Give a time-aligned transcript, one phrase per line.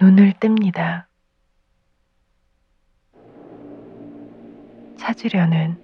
[0.00, 1.06] 눈을 뜹니다.
[4.96, 5.76] 찾으려는,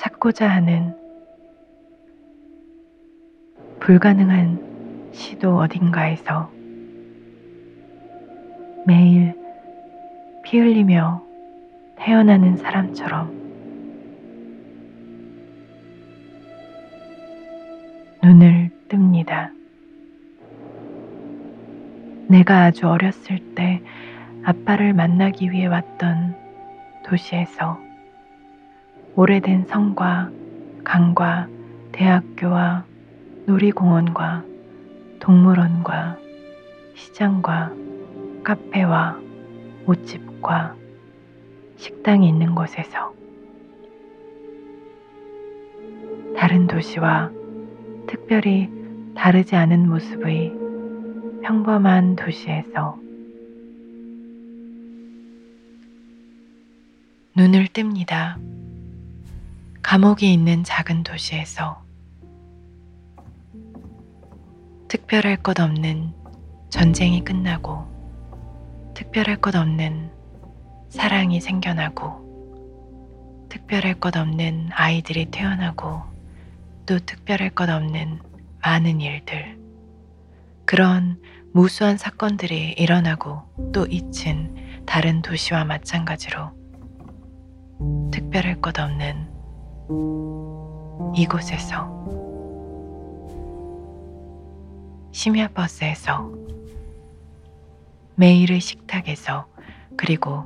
[0.00, 0.92] 찾고자 하는
[3.78, 6.50] 불가능한 시도 어딘가에서
[8.84, 9.32] 매일
[10.42, 11.22] 피 흘리며
[11.96, 13.32] 태어나는 사람처럼
[18.20, 19.53] 눈을 뜹니다.
[22.34, 23.80] 내가 아주 어렸을 때
[24.42, 26.34] 아빠를 만나기 위해 왔던
[27.06, 27.78] 도시에서
[29.14, 30.32] 오래된 성과
[30.82, 31.46] 강과
[31.92, 32.84] 대학교와
[33.46, 34.42] 놀이공원과
[35.20, 36.18] 동물원과
[36.96, 37.72] 시장과
[38.42, 39.16] 카페와
[39.86, 40.74] 옷집과
[41.76, 43.14] 식당이 있는 곳에서
[46.36, 47.30] 다른 도시와
[48.08, 48.68] 특별히
[49.14, 50.63] 다르지 않은 모습의
[51.44, 52.96] 평범한 도시에서
[57.36, 58.40] 눈을 뜹니다.
[59.82, 61.84] 감옥이 있는 작은 도시에서
[64.88, 66.14] 특별할 것 없는
[66.70, 67.84] 전쟁이 끝나고
[68.94, 70.10] 특별할 것 없는
[70.88, 72.24] 사랑이 생겨나고
[73.50, 76.00] 특별할 것 없는 아이들이 태어나고
[76.86, 78.18] 또 특별할 것 없는
[78.62, 79.62] 많은 일들.
[80.64, 81.20] 그런
[81.56, 83.40] 무수한 사건들이 일어나고
[83.72, 84.52] 또 잊힌
[84.86, 86.50] 다른 도시와 마찬가지로
[88.10, 89.28] 특별할 것 없는
[91.14, 91.94] 이곳에서
[95.12, 96.28] 심야 버스에서
[98.16, 99.46] 매일의 식탁에서
[99.96, 100.42] 그리고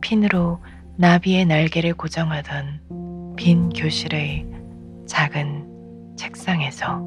[0.00, 0.62] 핀으로
[0.96, 4.46] 나비의 날개를 고정하던 빈 교실의
[5.06, 7.02] 작은 책상에서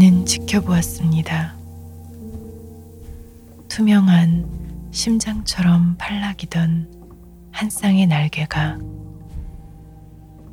[0.00, 1.54] 나는 지켜보았습니다.
[3.68, 4.46] 투명한
[4.92, 8.78] 심장처럼 팔락이던 한 쌍의 날개가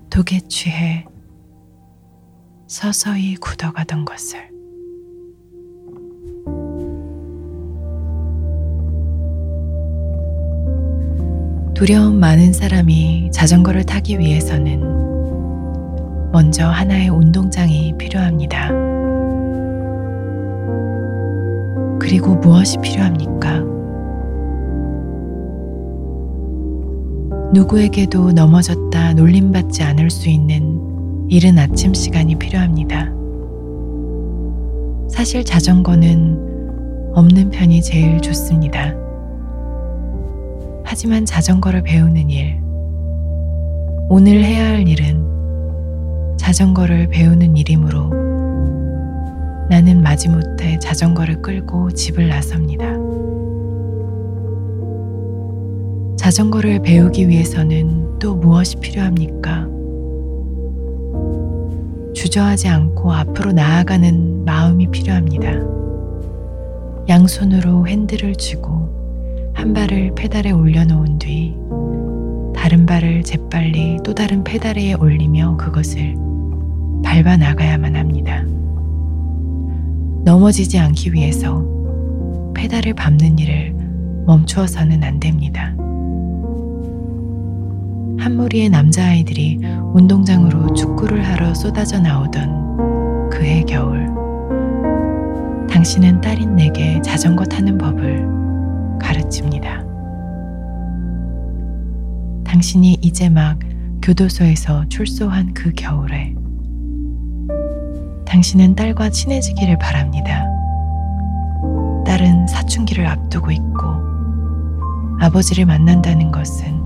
[0.10, 1.06] 독에 취해
[2.68, 4.50] 서서히 굳어가던 것을
[11.74, 14.82] 두려움 많은 사람이 자전거를 타기 위해서는
[16.34, 18.87] 먼저 하나의 운동장이 필요합니다.
[22.08, 23.60] 그리고 무엇이 필요합니까?
[27.54, 33.12] 누구에게도 넘어졌다 놀림받지 않을 수 있는 이른 아침 시간이 필요합니다.
[35.10, 38.96] 사실 자전거는 없는 편이 제일 좋습니다.
[40.86, 42.58] 하지만 자전거를 배우는 일,
[44.08, 48.37] 오늘 해야 할 일은 자전거를 배우는 일이므로
[49.70, 52.86] 나는 마지못해 자전거를 끌고 집을 나섭니다.
[56.16, 59.68] 자전거를 배우기 위해서는 또 무엇이 필요합니까?
[62.14, 65.52] 주저하지 않고 앞으로 나아가는 마음이 필요합니다.
[67.08, 71.56] 양손으로 핸들을 쥐고 한 발을 페달에 올려놓은 뒤
[72.56, 76.16] 다른 발을 재빨리 또 다른 페달에 올리며 그것을
[77.04, 78.44] 밟아 나가야만 합니다.
[80.28, 81.64] 넘어지지 않기 위해서
[82.54, 83.74] 페달을 밟는 일을
[84.26, 85.74] 멈추어서는 안 됩니다.
[88.20, 89.62] 한 무리의 남자아이들이
[89.94, 94.10] 운동장으로 축구를 하러 쏟아져 나오던 그해 겨울.
[95.70, 98.28] 당신은 딸인 내게 자전거 타는 법을
[99.00, 99.86] 가르칩니다.
[102.44, 103.58] 당신이 이제 막
[104.02, 106.36] 교도소에서 출소한 그 겨울에
[108.28, 110.46] 당신은 딸과 친해지기를 바랍니다.
[112.06, 113.78] 딸은 사춘기를 앞두고 있고
[115.20, 116.78] 아버지를 만난다는 것은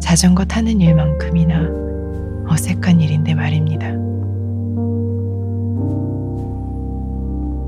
[0.00, 1.68] 자전거 타는 일만큼이나
[2.48, 3.86] 어색한 일인데 말입니다.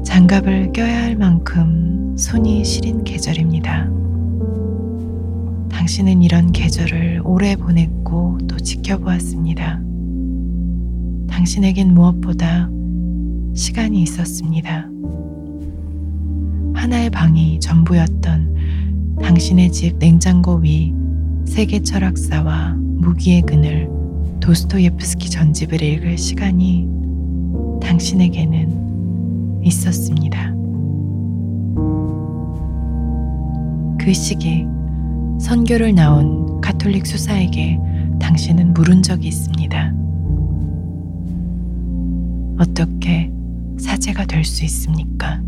[0.05, 3.89] 장갑을 껴야 할 만큼 손이 시린 계절입니다.
[5.71, 9.86] 당신은 이런 계절을 오래 보냈고 또 지켜보았습니다.
[11.29, 12.69] 당신에겐 무엇보다
[13.55, 14.89] 시간이 있었습니다.
[16.75, 20.95] 하나의 방이 전부였던 당신의 집 냉장고 위
[21.47, 23.89] 세계 철학사와 무기의 그늘
[24.41, 26.89] 도스토예프스키 전집을 읽을 시간이
[27.83, 30.55] 당신에게는 있었습니다.
[33.99, 34.67] 그 시기
[35.41, 37.79] 선교를 나온 가톨릭 수사에게
[38.21, 40.06] 당신은 물은 적이 있습니다.
[42.59, 43.31] 어떻게
[43.79, 45.43] 사제가 될 수 있습니까?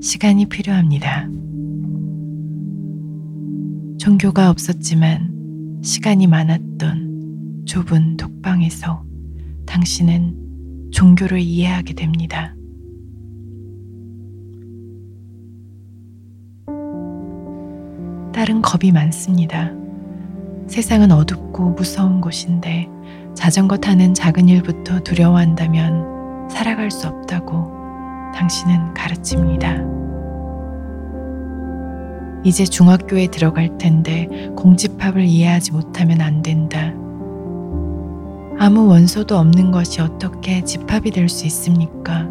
[0.00, 1.28] 시간이 필요합니다.
[3.98, 9.04] 종교가 없었지만 시간이 많았던 좁은 독방에서
[9.64, 12.54] 당신은 종교를 이해하게 됩니다.
[18.34, 19.70] 딸은 겁이 많습니다.
[20.66, 22.88] 세상은 어둡고 무서운 곳인데
[23.34, 27.72] 자전거 타는 작은 일부터 두려워한다면 살아갈 수 없다고
[28.34, 29.92] 당신은 가르칩니다.
[32.44, 36.92] 이제 중학교에 들어갈 텐데 공집합을 이해하지 못하면 안 된다.
[38.58, 42.28] 아무 원소도 없는 것이 어떻게 집합이 될 수 있습니까?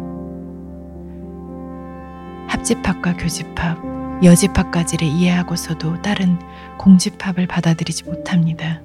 [2.48, 3.78] 합집합과 교집합,
[4.22, 6.38] 여집합까지를 이해하고서도 딸은
[6.78, 8.82] 공집합을 받아들이지 못합니다.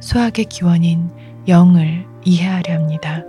[0.00, 1.10] 수학의 기원인
[1.48, 3.22] 영을 이해하려 합니다.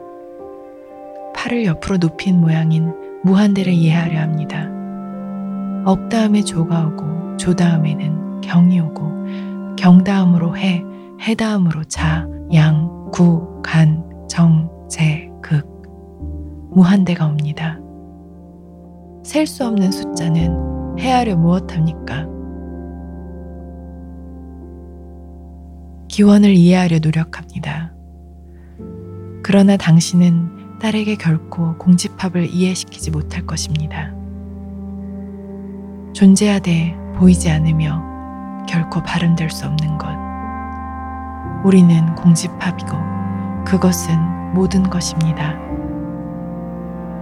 [1.36, 2.94] 팔을 옆으로 높인 모양인
[3.24, 4.70] 무한대를 이해하려 합니다.
[5.86, 10.84] 억 다음에 조가 오고 조 다음에는 경이 오고 경 다음으로 해,
[11.22, 15.66] 해 다음으로 자, 양, 구, 간, 정, 재, 극
[16.72, 17.80] 무한대가 옵니다.
[19.24, 22.28] 셀 수 없는 숫자는 헤아려 무엇합니까?
[26.08, 27.94] 기원을 이해하려 노력합니다.
[29.52, 34.14] 그러나 당신은 딸에게 결코 공집합을 이해시키지 못할 것입니다.
[36.14, 38.02] 존재하되 보이지 않으며
[38.66, 40.08] 결코 발음될 수 없는 것.
[41.66, 42.98] 우리는 공집합이고
[43.66, 45.60] 그것은 모든 것입니다.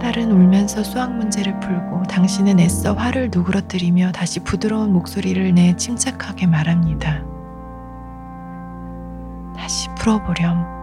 [0.00, 7.24] 딸은 울면서 수학 문제를 풀고 당신은 애써 화를 누그러뜨리며 다시 부드러운 목소리를 내 침착하게 말합니다.
[9.56, 10.79] 다시 풀어보렴.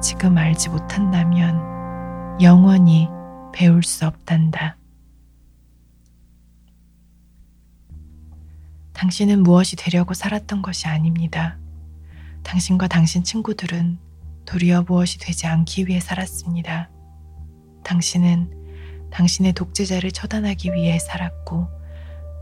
[0.00, 3.08] 지금 알지 못한다면 영원히
[3.52, 4.76] 배울 수 없단다.
[8.92, 11.58] 당신은 무엇이 되려고 살았던 것이 아닙니다.
[12.44, 13.98] 당신과 당신 친구들은
[14.44, 16.90] 도리어 무엇이 되지 않기 위해 살았습니다.
[17.84, 21.68] 당신은 당신의 독재자를 처단하기 위해 살았고,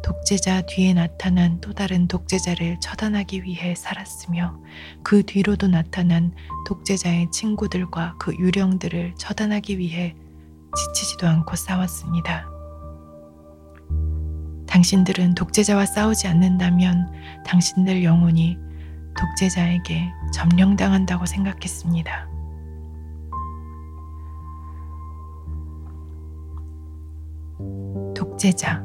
[0.06, 4.56] 독재자 뒤에 나타난 또 다른 독재자를 처단하기 위해 살았으며,
[5.02, 6.32] 그 뒤로도 나타난
[6.64, 10.14] 독재자의 친구들과 그 유령들을 처단하기 위해
[10.76, 12.48] 지치지도 않고 싸웠습니다.
[14.68, 17.12] 당신들은 독재자와 싸우지 않는다면
[17.44, 18.56] 당신들 영혼이
[19.18, 22.28] 독재자에게 점령당한다고 생각했습니다.
[28.14, 28.84] 독재자,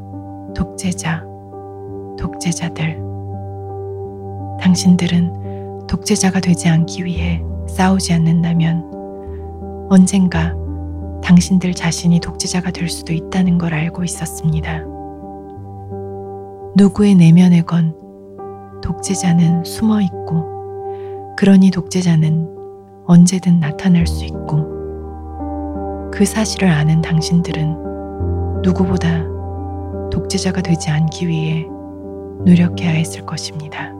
[0.56, 1.24] 독재자,
[2.18, 2.98] 독재자들.
[4.59, 10.53] 당신들은 독재자가 되지 않기 위해 싸우지 않는다면 언젠가
[11.24, 14.83] 당신들 자신이 독재자가 될 수도 있다는 걸 알고 있었습니다.
[16.75, 17.95] 누구의 내면에 건
[18.81, 20.45] 독재자는 숨어 있고,
[21.38, 22.50] 그러니 독재자는
[23.06, 24.81] 언제든 나타날 수 있고,
[26.12, 29.31] 그 사실을 아는 당신들은 누구보다
[30.12, 31.66] 독재자가 되지 않기 위해
[32.46, 33.92] 노력해야 했을 것입니다.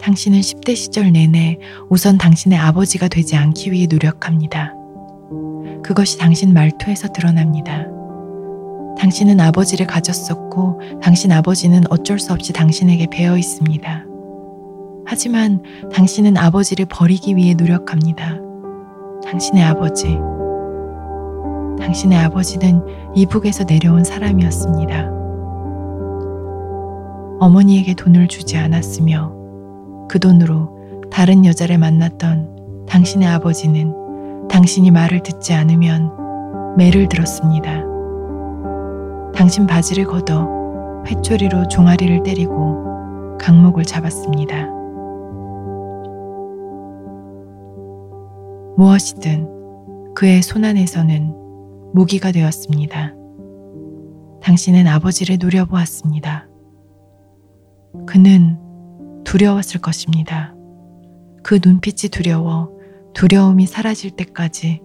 [0.00, 1.58] 당신은 10대 시절 내내
[1.90, 4.72] 우선 당신의 아버지가 되지 않기 위해 노력합니다.
[5.82, 7.86] 그것이 당신 말투에서 드러납니다.
[8.98, 14.04] 당신은 아버지를 가졌었고 당신 아버지는 어쩔 수 없이 당신에게 배어 있습니다.
[15.06, 15.62] 하지만
[15.92, 18.38] 당신은 아버지를 버리기 위해 노력합니다.
[19.24, 20.18] 당신의 아버지.
[21.78, 22.82] 당신의 아버지는
[23.14, 25.10] 이북에서 내려온 사람이었습니다.
[27.40, 29.32] 어머니에게 돈을 주지 않았으며
[30.08, 30.76] 그 돈으로
[31.10, 33.94] 다른 여자를 만났던 당신의 아버지는
[34.48, 37.82] 당신이 말을 듣지 않으면 매를 들었습니다.
[39.34, 44.66] 당신 바지를 걷어 회초리로 종아리를 때리고 강목을 잡았습니다.
[48.76, 51.47] 무엇이든 그의 손안에서는
[51.92, 53.14] 무기가 되었습니다.
[54.42, 56.48] 당신은 아버지를 노려보았습니다.
[58.06, 58.58] 그는
[59.24, 60.54] 두려웠을 것입니다.
[61.42, 62.70] 그 눈빛이 두려워
[63.14, 64.80] 두려움이 사라질 때까지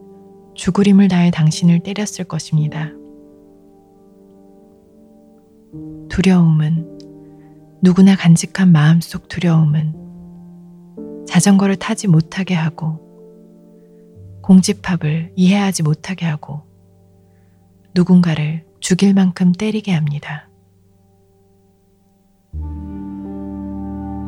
[0.55, 2.91] 죽으림을 다해 당신을 때렸을 것입니다.
[6.10, 7.00] 두려움은
[7.81, 13.00] 누구나 간직한 마음속 두려움은 자전거를 타지 못하게 하고
[14.41, 16.62] 공집합을 이해하지 못하게 하고
[17.95, 20.50] 누군가를 죽일 만큼 때리게 합니다.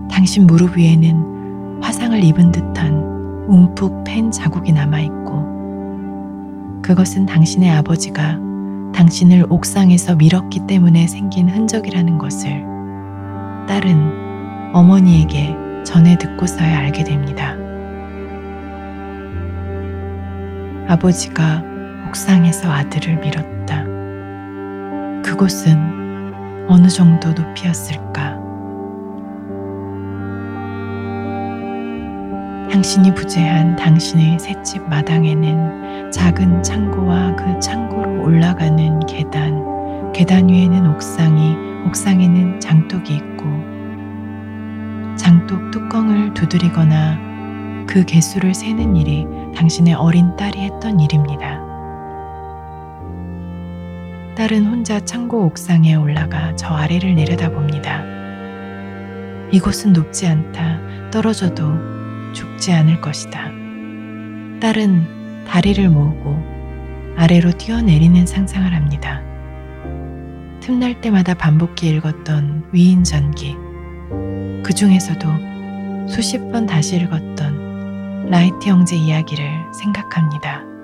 [0.10, 5.56] 당신 무릎 위에는 화상을 입은 듯한 움푹 팬 자국이 남아있고
[6.82, 8.40] 그것은 당신의 아버지가
[8.94, 12.64] 당신을 옥상에서 밀었기 때문에 생긴 흔적이라는 것을
[13.68, 17.56] 딸은 어머니에게 전해 듣고서야 알게 됩니다.
[20.88, 21.75] 아버지가
[22.16, 23.84] 옥상에서 아들을 밀었다.
[25.22, 28.40] 그곳은 어느 정도 높이였을까?
[32.72, 41.58] 당신이 부재한 당신의 셋집 마당에는 작은 창고와 그 창고로 올라가는 계단, 계단 위에는 옥상이,
[41.88, 43.44] 옥상에는 장독이 있고,
[45.18, 47.20] 장독 뚜껑을 두드리거나
[47.86, 51.55] 그 개수를 세는 일이 당신의 어린 딸이 했던 일입니다.
[54.36, 58.04] 딸은 혼자 창고 옥상에 올라가 저 아래를 내려다봅니다.
[59.52, 61.10] 이곳은 높지 않다.
[61.10, 63.46] 떨어져도 죽지 않을 것이다.
[64.60, 66.38] 딸은 다리를 모으고
[67.16, 69.22] 아래로 뛰어내리는 상상을 합니다.
[70.60, 73.56] 틈날 때마다 반복해 읽었던 위인전기,
[74.64, 80.75] 그 중에서도 수십 번 다시 읽었던 라이트 형제 이야기를 생각합니다.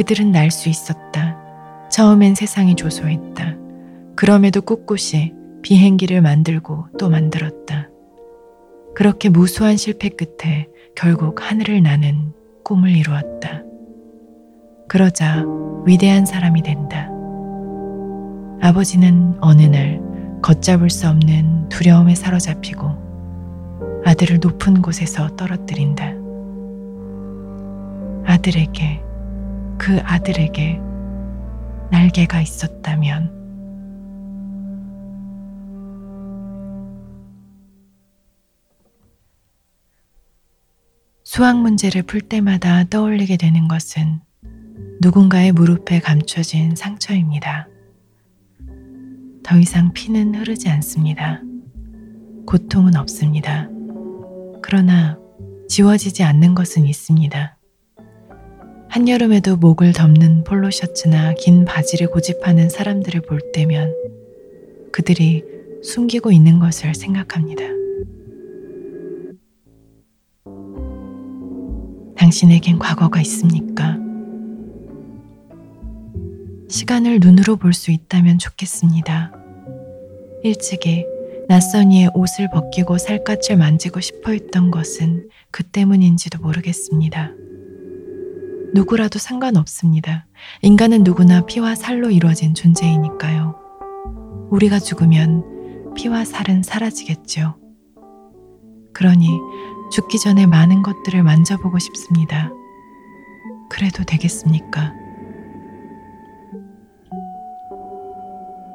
[0.00, 1.36] 그들은 날 수 있었다.
[1.90, 3.54] 처음엔 세상이 조소했다.
[4.16, 7.90] 그럼에도 꿋꿋이 비행기를 만들고 또 만들었다.
[8.94, 12.32] 그렇게 무수한 실패 끝에 결국 하늘을 나는
[12.64, 13.62] 꿈을 이루었다.
[14.88, 15.44] 그러자
[15.84, 17.10] 위대한 사람이 된다.
[18.62, 20.00] 아버지는 어느 날
[20.40, 22.88] 걷잡을 수 없는 두려움에 사로잡히고
[24.06, 26.14] 아들을 높은 곳에서 떨어뜨린다.
[28.24, 29.09] 아들에게,
[29.80, 30.78] 그 아들에게
[31.90, 33.40] 날개가 있었다면
[41.24, 44.20] 수학 문제를 풀 때마다 떠올리게 되는 것은
[45.00, 47.66] 누군가의 무릎에 감춰진 상처입니다.
[49.42, 51.40] 더 이상 피는 흐르지 않습니다.
[52.46, 53.70] 고통은 없습니다.
[54.60, 55.18] 그러나
[55.70, 57.56] 지워지지 않는 것은 있습니다.
[58.90, 63.94] 한여름에도 목을 덮는 폴로 셔츠나 긴 바지를 고집하는 사람들을 볼 때면
[64.90, 65.44] 그들이
[65.84, 67.62] 숨기고 있는 것을 생각합니다.
[72.16, 73.96] 당신에겐 과거가 있습니까?
[76.68, 79.32] 시간을 눈으로 볼 수 있다면 좋겠습니다.
[80.42, 81.06] 일찍이
[81.48, 87.39] 낯선 이의 옷을 벗기고 살갗을 만지고 싶어 했던 것은 그 때문인지도 모르겠습니다.
[88.72, 90.26] 누구라도 상관없습니다.
[90.62, 93.56] 인간은 누구나 피와 살로 이루어진 존재이니까요.
[94.50, 97.56] 우리가 죽으면 피와 살은 사라지겠죠.
[98.92, 99.28] 그러니
[99.92, 102.50] 죽기 전에 많은 것들을 만져보고 싶습니다.
[103.68, 104.92] 그래도 되겠습니까?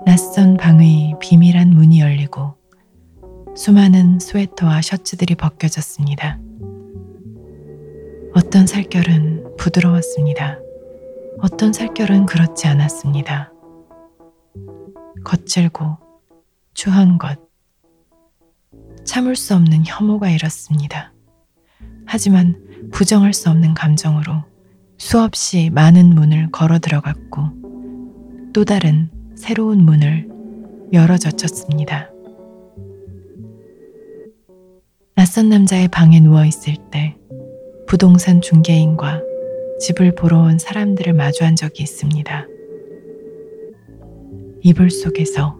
[0.05, 2.55] 낯선 방의 비밀한 문이 열리고
[3.55, 6.39] 수많은 스웨터와 셔츠들이 벗겨졌습니다.
[8.35, 10.59] 어떤 살결은 부드러웠습니다.
[11.39, 13.53] 어떤 살결은 그렇지 않았습니다.
[15.23, 15.97] 거칠고
[16.73, 17.39] 추한 것,
[19.05, 21.13] 참을 수 없는 혐오가 일었습니다.
[22.05, 22.61] 하지만
[22.91, 24.43] 부정할 수 없는 감정으로
[24.97, 30.27] 수없이 많은 문을 걸어 들어갔고 또 다른 새로운 문을
[30.91, 32.09] 열어 젖혔습니다.
[35.15, 37.15] 낯선 남자의 방에 누워 있을 때
[37.87, 39.21] 부동산 중개인과
[39.79, 42.47] 집을 보러 온 사람들을 마주한 적이 있습니다.
[44.61, 45.59] 이불 속에서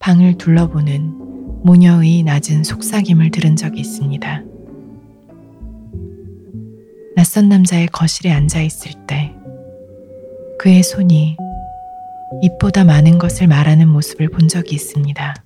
[0.00, 4.44] 방을 둘러보는 모녀의 낮은 속삭임을 들은 적이 있습니다.
[7.14, 9.34] 낯선 남자의 거실에 앉아 있을 때
[10.58, 11.36] 그의 손이
[12.42, 15.45] 입보다 많은 것을 말하는 모습을 본 적이 있습니다.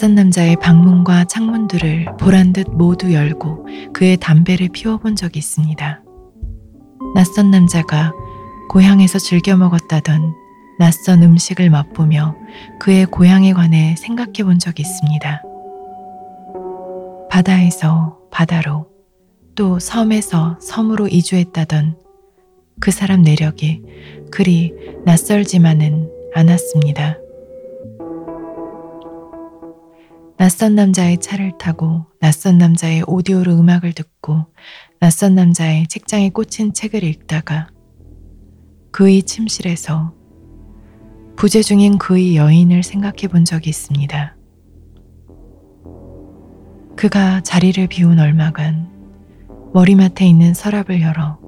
[0.00, 6.02] 낯선 남자의 방문과 창문들을 보란 듯 모두 열고 그의 담배를 피워본 적이 있습니다.
[7.14, 8.10] 낯선 남자가
[8.70, 10.32] 고향에서 즐겨 먹었다던
[10.78, 12.34] 낯선 음식을 맛보며
[12.78, 15.42] 그의 고향에 관해 생각해 본 적이 있습니다.
[17.30, 18.86] 바다에서 바다로
[19.54, 21.98] 또 섬에서 섬으로 이주했다던
[22.80, 23.82] 그 사람 내력이
[24.30, 24.72] 그리
[25.04, 27.18] 낯설지만은 않았습니다.
[30.40, 34.46] 낯선 남자의 차를 타고 낯선 남자의 오디오로 음악을 듣고
[34.98, 37.68] 낯선 남자의 책장에 꽂힌 책을 읽다가
[38.90, 40.14] 그의 침실에서
[41.36, 44.34] 부재 중인 그의 여인을 생각해 본 적이 있습니다.
[46.96, 48.88] 그가 자리를 비운 얼마간
[49.74, 51.38] 머리맡에 있는 서랍을 열어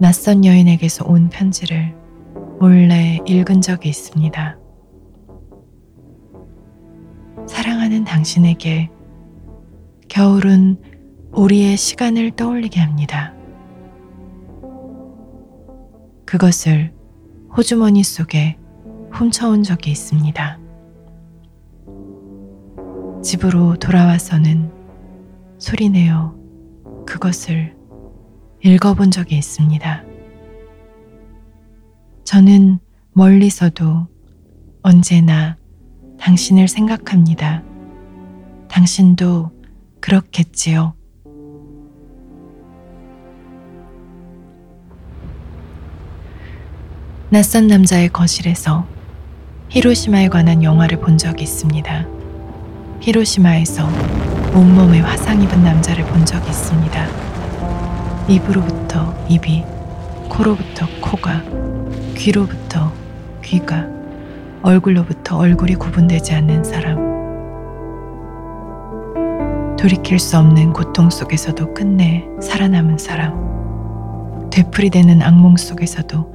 [0.00, 1.94] 낯선 여인에게서 온 편지를
[2.58, 4.58] 몰래 읽은 적이 있습니다.
[7.88, 8.90] 사랑하는 당신에게
[10.08, 10.76] 겨울은
[11.32, 13.34] 우리의 시간을 떠올리게 합니다.
[16.26, 16.92] 그것을
[17.56, 18.58] 호주머니 속에
[19.10, 20.58] 훔쳐온 적이 있습니다.
[23.22, 24.70] 집으로 돌아와서는
[25.56, 26.36] 소리내어
[27.06, 27.74] 그것을
[28.62, 30.04] 읽어본 적이 있습니다.
[32.24, 32.80] 저는
[33.12, 34.06] 멀리서도
[34.82, 35.56] 언제나
[36.20, 37.67] 당신을 생각합니다.
[38.68, 39.50] 당신도
[40.00, 40.94] 그렇겠지요.
[47.30, 48.86] 낯선 남자의 거실에서
[49.68, 52.06] 히로시마에 관한 영화를 본 적이 있습니다.
[53.00, 53.86] 히로시마에서
[54.54, 57.06] 온몸에 화상 입은 남자를 본 적이 있습니다.
[58.28, 59.62] 입으로부터 입이,
[60.28, 61.42] 코로부터 코가,
[62.16, 62.92] 귀로부터
[63.44, 63.86] 귀가,
[64.62, 67.07] 얼굴로부터 얼굴이 구분되지 않는 사람.
[69.78, 74.48] 돌이킬 수 없는 고통 속에서도 끝내 살아남은 사람.
[74.50, 76.34] 되풀이되는 악몽 속에서도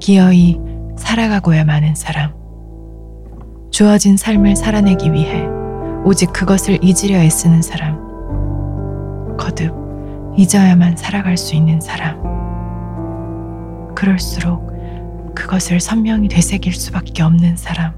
[0.00, 0.60] 기어이
[0.96, 2.32] 살아가고야 마는 사람.
[3.70, 5.46] 주어진 삶을 살아내기 위해
[6.04, 9.36] 오직 그것을 잊으려 애쓰는 사람.
[9.36, 9.72] 거듭
[10.36, 12.20] 잊어야만 살아갈 수 있는 사람.
[13.94, 14.68] 그럴수록
[15.34, 17.92] 그것을 선명히 되새길 수밖에 없는 사람.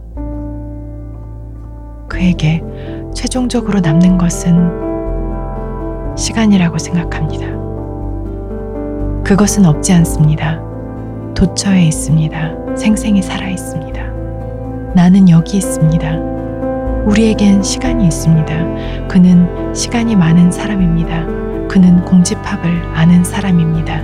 [2.08, 2.62] 그에게
[3.14, 4.81] 최종적으로 남는 것은
[6.16, 7.46] 시간이라고 생각합니다.
[9.24, 10.60] 그것은 없지 않습니다.
[11.34, 12.76] 도처에 있습니다.
[12.76, 14.02] 생생히 살아 있습니다.
[14.94, 16.16] 나는 여기 있습니다.
[17.06, 19.08] 우리에겐 시간이 있습니다.
[19.08, 21.26] 그는 시간이 많은 사람입니다.
[21.66, 24.00] 그는 공집합을 아는 사람입니다.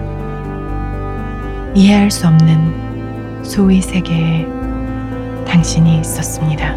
[1.75, 4.47] 이해할 수 없는 소의 세계에
[5.47, 6.75] 당신이 있었습니다.